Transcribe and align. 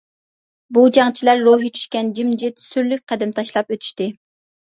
بۇ 0.77 0.85
جەڭچىلەر 0.95 1.43
روھى 1.47 1.69
چۈشكەن، 1.75 2.09
جىمجىت، 2.19 2.63
سۈرلۈك 2.63 3.05
قەدەم 3.13 3.35
تاشلاپ 3.41 3.73
ئۆتۈشتى. 3.77 4.09